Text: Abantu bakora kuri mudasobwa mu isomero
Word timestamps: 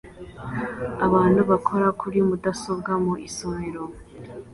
Abantu 1.05 1.39
bakora 1.49 1.87
kuri 2.01 2.19
mudasobwa 2.27 2.91
mu 3.03 3.13
isomero 3.27 3.83